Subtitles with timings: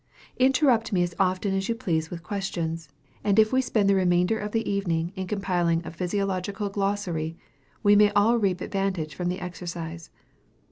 [0.39, 2.89] Interrupt me as often as you please with questions;
[3.23, 7.37] and if we spend the remainder of the evening in compiling a physiological glossary,
[7.83, 10.09] we may all reap advantage from the exercise.